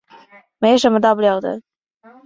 [0.57, 1.61] 没什么大不了的